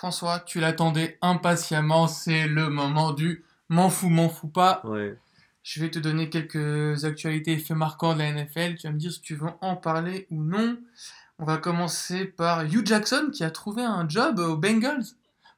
[0.00, 4.80] François, tu l'attendais impatiemment, c'est le moment du m'en fous, m'en fous pas.
[4.84, 5.18] Ouais.
[5.62, 8.76] Je vais te donner quelques actualités et faits marquants de la NFL.
[8.76, 10.78] Tu vas me dire si tu veux en parler ou non.
[11.38, 15.04] On va commencer par Hugh Jackson qui a trouvé un job aux Bengals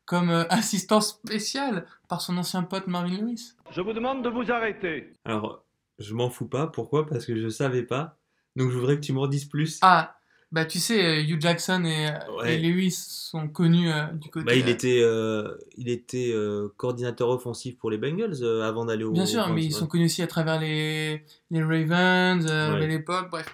[0.07, 3.53] comme euh, assistant spécial par son ancien pote Marvin Lewis.
[3.71, 5.13] Je vous demande de vous arrêter.
[5.25, 5.65] Alors,
[6.01, 6.67] je m'en fous pas.
[6.67, 7.07] Pourquoi?
[7.07, 8.19] Parce que je savais pas.
[8.57, 9.79] Donc, je voudrais que tu m'en dises plus.
[9.83, 10.17] Ah,
[10.53, 12.55] bah tu sais, euh, Hugh Jackson et, euh, Ouais.
[12.55, 14.45] et Lewis sont connus euh, du côté.
[14.47, 19.13] Bah, il était, euh, il était euh, coordinateur offensif pour les Bengals avant d'aller au.
[19.13, 22.51] Bien sûr, mais ils sont connus aussi à travers les, les Ravens, Ouais.
[22.53, 23.47] à l'époque, bref.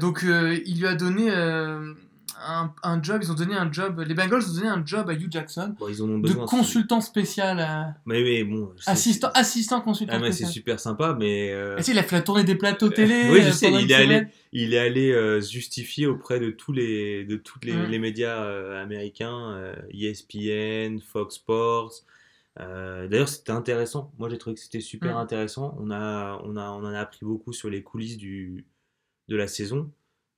[0.00, 1.30] Donc, il lui a donné
[2.48, 5.14] un, un job, ils ont donné un job, les Bengals ont donné un job à
[5.14, 8.72] Hugh Jackson Bon, ils en ont de consultant spécial, euh, Mais, mais bon.
[8.86, 11.52] assistant, assistant consultant Ah, mais c'est super sympa, mais.
[11.52, 13.28] euh, il a fait la tournée des plateaux télé.
[13.30, 17.24] oui, je sais, il est allé, il est allé euh, justifier auprès de tous les,
[17.24, 17.86] de toutes les, Mm.
[17.86, 21.92] les médias euh, américains, ESPN, Fox Sports.
[22.58, 24.12] D'ailleurs, c'était intéressant.
[24.18, 25.18] Moi, j'ai trouvé que c'était super Mm.
[25.20, 25.76] intéressant.
[25.80, 28.64] On a, on a, on en a appris beaucoup sur les coulisses du,
[29.28, 29.90] de la saison,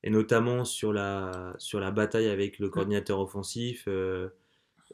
[0.05, 3.85] et notamment sur la, sur la bataille avec le coordinateur offensif.
[3.89, 4.29] euh,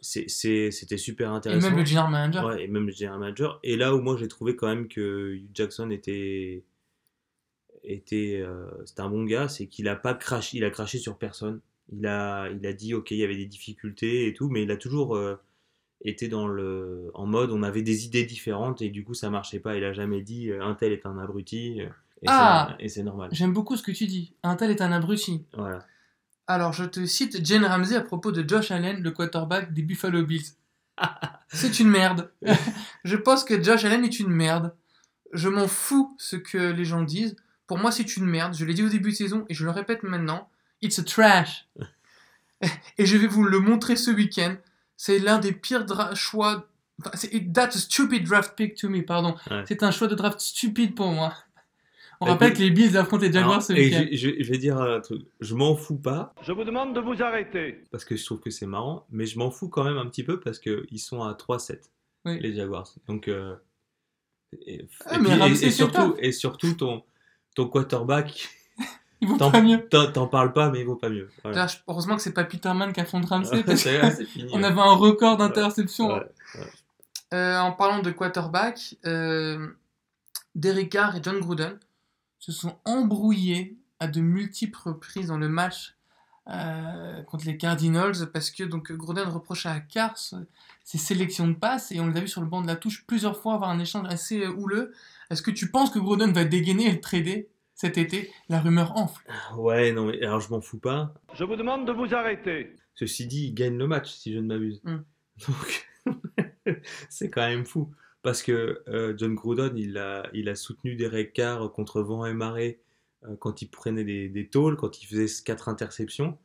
[0.01, 1.69] C'était super Et intéressant.
[1.71, 2.47] même le general manager.
[2.47, 3.61] Ouais, et même le general manager.
[3.63, 6.65] Et là où moi j'ai trouvé quand même que Hugh Jackson était,
[7.85, 11.19] était, euh, c'était un bon gars, c'est qu'il a pas craché, il a craché sur
[11.19, 11.61] personne.
[11.93, 14.71] Il a, il a dit ok, il y avait des difficultés et tout, mais il
[14.71, 15.37] a toujours euh,
[16.03, 19.61] été dans le, en mode on avait des idées différentes et du coup ça marchait
[19.61, 19.77] pas.
[19.77, 21.81] Il a jamais dit un tel est un abruti
[22.25, 23.29] et Ah et c'est normal.
[23.33, 24.35] J'aime beaucoup ce que tu dis.
[24.43, 25.45] Un tel est un abruti.
[25.57, 25.85] Voilà.
[26.47, 30.25] Alors, je te cite Jane Ramsey à propos de Josh Allen, le quarterback des Buffalo
[30.25, 30.45] Bills.
[31.49, 32.31] C'est une merde.
[33.05, 34.75] je pense que Josh Allen est une merde.
[35.33, 37.37] Je m'en fous ce que les gens disent.
[37.67, 38.55] Pour moi, c'est une merde.
[38.55, 40.49] Je l'ai dit au début de saison et je le répète maintenant.
[40.83, 41.67] It's a trash.
[42.99, 44.55] et je vais vous le montrer ce week-end.
[44.97, 46.69] C'est l'un des pires choix.
[47.01, 49.35] enfin, c'est- That's a stupid draft pick to me, pardon.
[49.51, 49.65] Ouais.
[49.67, 51.35] C'est un choix de draft stupide pour moi.
[52.25, 54.05] On rappelle que les Bills affrontent les Jaguars ce week-end.
[54.11, 55.23] je, je- je vais dire un truc.
[55.41, 57.83] Je m'en fous pas Je vous demande de vous arrêter.
[57.91, 60.25] parce que je trouve que c'est marrant, mais je m'en fous quand même un petit
[60.25, 61.91] peu parce qu'ils sont à 3-7,
[62.25, 62.39] Oui.
[62.41, 62.89] les Jaguars.
[63.09, 63.55] Donc, euh,
[64.67, 67.03] et, Ah, et mais puis- et- et surtout, et surtout ton,
[67.55, 68.49] ton quarterback,
[69.23, 69.89] vont t'en pas mieux.
[69.89, 71.29] t'en- parles pas, mais il vaut pas mieux.
[71.43, 71.55] Voilà.
[71.57, 74.81] D'ailleurs, je- heureusement que c'est pas Peterman qui a fond de Ramsey parce qu'on avait
[74.81, 76.15] un record d'interception.
[76.15, 76.31] Ouais.
[77.33, 79.67] Euh, en parlant de quarterback, euh,
[80.55, 81.79] Derek Carr et John Gruden
[82.45, 85.95] se sont embrouillés à de multiples reprises dans le match
[86.51, 90.37] euh, contre les Cardinals parce que donc Gruden reprochait à Carr ce-
[90.85, 93.07] ses sélections de passes et on les a vu sur le banc de la touche
[93.07, 94.93] plusieurs fois avoir un échange assez euh, houleux.
[95.31, 98.31] Est-ce que tu penses que Gruden va dégainer et le trader cet été?
[98.51, 99.25] La rumeur enfle.
[99.57, 101.15] Ouais, non, mais alors je m'en fous pas.
[101.35, 102.77] Je vous demande de vous arrêter.
[102.95, 104.81] Ceci dit, il gagne le match, si je ne m'abuse.
[104.85, 104.99] Mm.
[105.49, 105.89] Donc,
[107.09, 107.91] c'est quand même fou.
[108.25, 112.33] Parce que euh, John Gruden, il a, il a soutenu Derek Carr contre vent et
[112.33, 112.81] marée
[113.25, 116.37] euh, quand il prenait des, des tôles, quand il faisait quatre interceptions.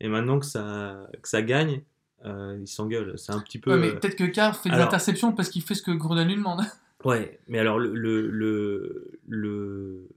[0.00, 1.82] Et maintenant que ça, que ça gagne,
[2.24, 3.18] euh, il s'engueule.
[3.18, 3.72] C'est un petit peu.
[3.72, 6.26] Ouais, mais peut-être que Carr fait des alors- interceptions parce qu'il fait ce que Gruden
[6.26, 6.62] lui demande.
[7.04, 10.08] Ouais, mais alors le, le, le, le,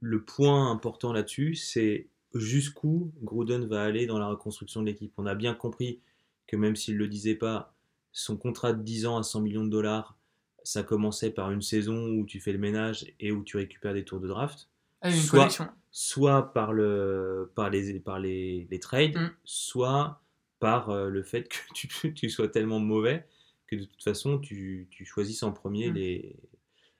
[0.00, 5.12] le point important là-dessus, c'est jusqu'où Gruden va aller dans la reconstruction de l'équipe.
[5.18, 6.00] On a bien compris
[6.46, 7.74] que même s'il ne le disait pas,
[8.12, 10.16] son contrat de 10 ans à 100 millions de dollars,
[10.62, 14.04] ça commençait par une saison où tu fais le ménage et où tu récupères des
[14.04, 14.68] tours de draft,
[15.02, 15.68] Ah, une Soit- collection.
[15.90, 19.30] soit par, le, par, les, par les, les trades, Mm.
[19.44, 20.20] soit
[20.58, 23.26] par euh, le fait que tu, tu sois tellement mauvais
[23.66, 25.94] que de toute façon tu, tu choisisses en premier Mm.
[25.94, 26.36] les.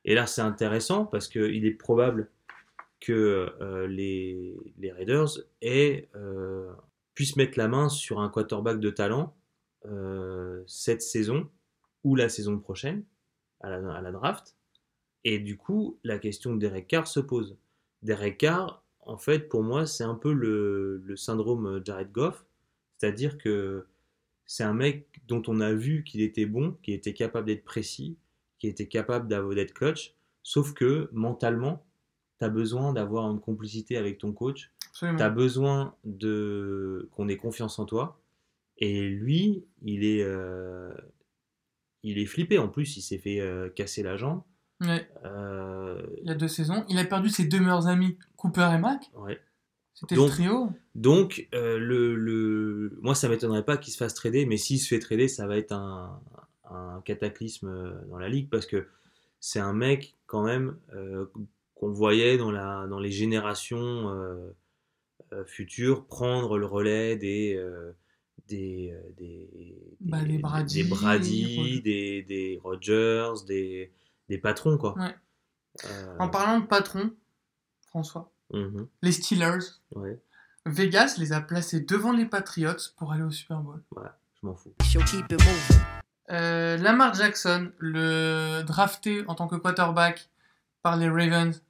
[0.06, 2.30] Et là, c'est intéressant parce qu'il est probable
[3.00, 5.28] que euh, les, les Raiders
[5.60, 6.72] aient, euh,
[7.14, 9.34] puissent mettre la main sur un quarterback de talent
[9.86, 11.48] euh, cette saison
[12.04, 13.04] ou la saison prochaine
[13.60, 14.56] à la, à la draft.
[15.24, 17.58] Et du coup, la question de Derek Carr se pose.
[18.02, 22.46] Derek Carr, en fait, pour moi, c'est un peu le, le syndrome Jared Goff.
[22.96, 23.86] C'est-à-dire que
[24.46, 28.18] c'est un mec dont on a vu qu'il était bon, qu'il était capable d'être précis,
[28.58, 31.84] qu'il était capable d'être clutch, sauf que mentalement,
[32.38, 37.36] tu as besoin d'avoir une complicité avec ton coach, tu as besoin de qu'on ait
[37.36, 38.19] confiance en toi.
[38.80, 40.92] Et lui, il est, euh,
[42.02, 42.58] il est flippé.
[42.58, 44.42] En plus, il s'est fait euh, casser la jambe.
[44.80, 46.84] Ouais, Euh, il y a deux saisons.
[46.88, 49.10] Il a perdu ses deux meilleurs amis, Cooper et Mac.
[49.14, 49.38] ouais.
[49.92, 50.70] C'était le trio.
[50.94, 54.98] Donc, le, le- moi, ça m'étonnerait pas qu'il se fasse trader, mais s'il se fait
[54.98, 56.22] trader, ça va être un,
[56.70, 58.86] un cataclysme dans la ligue parce que
[59.40, 60.78] c'est un mec, quand même,
[61.74, 64.10] qu'on voyait dans, la, dans les générations
[65.44, 67.62] futures prendre le relais des,
[68.48, 73.92] des, euh, des, Bah, des, les Brady, des, Brady, des, des Rogers, des,
[74.28, 74.96] des patrons, quoi.
[74.98, 75.14] Ouais.
[75.86, 77.12] Euh, En parlant de patron,
[77.88, 79.58] François, mhm, les Steelers,
[79.94, 80.20] ouais,
[80.66, 83.82] Vegas les a placés devant les Patriots pour aller au Super Bowl.
[83.96, 84.74] je m'en fous.
[86.30, 90.28] Euh, Lamar Jackson, le drafté en tant que quarterback
[90.82, 91.60] par les Ravens,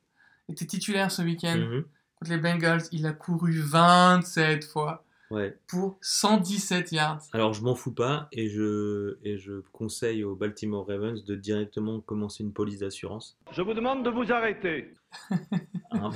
[0.48, 1.84] était titulaire ce week-end Mhm,
[2.16, 2.82] contre les Bengals.
[2.92, 5.56] Il a couru 27 fois ouais.
[5.66, 7.22] pour 117 yards.
[7.32, 12.00] Alors, je m'en fous pas et je, et je conseille aux Baltimore Ravens de directement
[12.00, 13.38] commencer une police d'assurance.
[13.52, 14.94] Je vous demande de vous arrêter.
[15.90, 16.10] hein,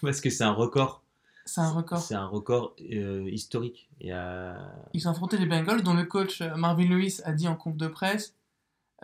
[0.00, 1.02] parce que c'est un record.
[1.44, 1.98] C'est un record.
[1.98, 3.88] C'est un record euh, historique.
[4.10, 4.54] A...
[4.92, 7.76] Ils ont affronté les Bengals, dont le coach euh, Marvin Lewis a dit en conf
[7.76, 8.36] de presse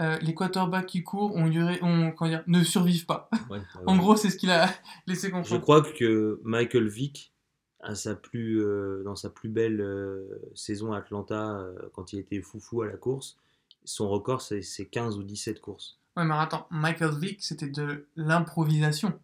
[0.00, 3.28] euh, les quarterbacks qui courent ont duré, ont, comment dire, ne survivent pas.
[3.50, 4.68] ouais, ouais, En gros, c'est ce qu'il a
[5.06, 5.60] laissé Je comprendre.
[5.60, 7.32] crois que Michael Vick,
[7.80, 12.18] à sa plus, euh, dans sa plus belle euh, saison à Atlanta, euh, quand il
[12.18, 13.36] était foufou à la course,
[13.84, 15.98] son record c'est c'est 15 ou 17 courses.
[16.16, 19.18] Ouais, mais attends, Michael Vick, c'était de l'improvisation.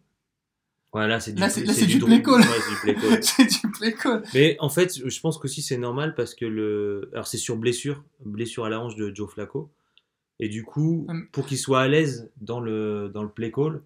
[0.93, 1.41] Ouais, là c'est du,
[1.87, 2.39] du don- play call.
[2.39, 3.19] Ouais, c'est du play call.
[3.23, 4.23] c'est du play call.
[4.33, 7.09] Mais en fait, je pense qu'aussi c'est normal parce que le.
[7.11, 9.69] Alors c'est sur blessure, blessure à la hanche de Joe Flacco.
[10.39, 11.27] Et du coup, Hum.
[11.33, 13.81] pour qu'il soit à l'aise dans le, dans le play call,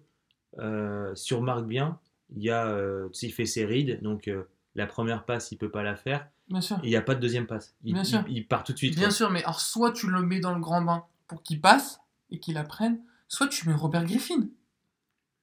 [0.58, 1.98] euh, sur marque bien,
[2.36, 2.78] il y a.
[3.22, 4.30] il fait ses reads, donc
[4.74, 6.28] la première passe, il peut pas la faire.
[6.48, 6.78] Bien sûr.
[6.82, 7.74] Il n'y a pas de deuxième passe.
[7.84, 8.24] Il, Bien sûr.
[8.28, 8.94] il- part tout de suite.
[8.94, 9.10] Bien quoi.
[9.14, 12.00] sûr, mais alors soit tu le mets dans le grand bain pour qu'il passe
[12.30, 14.48] et qu'il apprenne, soit tu mets Robert Griffin,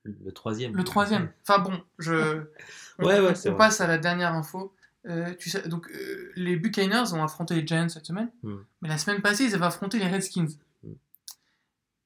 [0.04, 0.76] Le troisième.
[0.76, 1.32] le troisième.
[1.48, 2.14] Enfin bon, je.
[3.00, 4.74] on- Ouais, ouais, on, on passe à la dernière info.
[5.06, 8.58] Euh, tu sais, donc, euh, les Buccaneers ont affronté les Giants cette semaine, Hmm.
[8.82, 10.48] mais la semaine passée, ils avaient affronté les Redskins.
[10.84, 10.94] Hmm.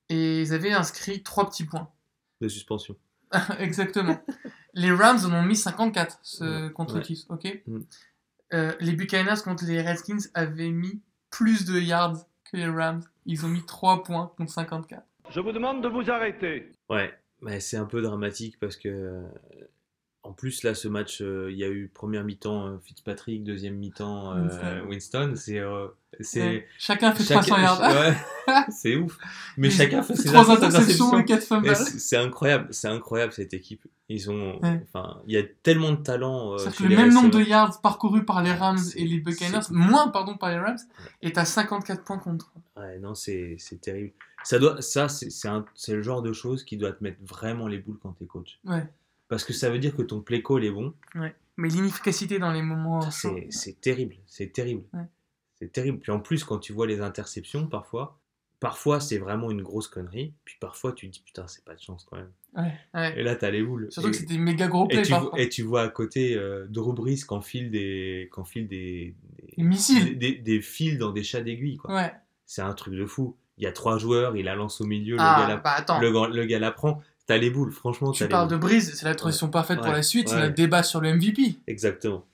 [0.09, 1.89] Et ils avaient inscrit trois petits points.
[2.41, 2.95] De suspension.
[3.59, 4.19] Exactement.
[4.73, 7.03] les Rams en ont mis 54 ce- Ouais, contre ouais.
[7.03, 7.79] Chiefs, ok Mm.
[8.53, 13.01] Euh, Les Buccaneers contre les Redskins avaient mis plus de yards que les Rams.
[13.25, 15.05] Ils ont mis 3 points contre 54.
[15.29, 16.69] Je vous demande de vous arrêter.
[16.89, 19.23] Ouais, mais c'est un peu dramatique parce que.
[20.23, 23.75] En plus, là, ce match, euh, il y a eu première mi-temps euh, Fitzpatrick, deuxième
[23.77, 25.33] mi-temps euh, Winston.
[25.35, 25.59] C'est.
[26.19, 26.67] c'est Ouais.
[26.77, 27.81] Chacun fait chacun- 300 yards.
[28.47, 29.17] Ouais, c'est ouf.
[29.57, 31.17] Mais chacun fait ses 3 interceptions.
[31.19, 31.75] et 4 fumbles.
[31.75, 33.81] C'est incroyable, c'est incroyable cette équipe.
[34.09, 34.85] Ils ont, Ouais.
[34.93, 36.55] enfin, il y a tellement de talent.
[36.59, 40.09] chez que le même nombre de yards parcourus par les Rams et les Buccaneers, moins
[40.09, 40.77] pardon par les Rams,
[41.23, 42.51] est à 54 points contre.
[42.77, 44.11] Ouais, non, c'est c'est terrible.
[44.43, 47.17] Ça doit, ça, c'est c'est un- c'est le genre de choses qui doit te mettre
[47.23, 48.59] vraiment les boules quand t'es coach.
[48.65, 48.83] Ouais.
[49.31, 50.93] Parce que ça veut dire que ton play call est bon.
[51.55, 53.09] Mais l'inefficacité dans les moments.
[53.11, 54.83] C'est c'est terrible, c'est terrible.
[54.93, 55.05] Ouais.
[55.55, 55.99] C'est terrible.
[55.99, 58.19] Puis en plus, quand tu vois les interceptions, parfois,
[58.59, 60.33] parfois c'est vraiment une grosse connerie.
[60.43, 62.31] Puis parfois, tu te dis putain, c'est pas de chance quand même.
[62.57, 63.19] Ouais, ouais.
[63.19, 63.87] Et là, t'as les boules.
[63.89, 66.67] Surtout et, que c'était méga gros et play tu, et tu vois à côté euh,
[66.67, 69.15] Drew Brees qui enfile des, qui enfile des,
[69.47, 70.17] des, Des missiles.
[70.17, 71.77] des, des fils dans des chats d'aiguille.
[71.77, 71.95] quoi.
[71.95, 72.11] Ouais.
[72.45, 73.37] C'est un truc de fou.
[73.57, 75.99] Il y a trois joueurs, il la lance au milieu, le, Ah, gars la, bah
[76.01, 77.01] le, le gars la prend.
[77.31, 78.11] T'as les boules, franchement.
[78.11, 78.57] Tu les parles de.
[78.57, 81.59] Breeze, c'est la transition parfaite pour la suite, c'est le débat sur le MVP.
[81.65, 82.25] Exactement.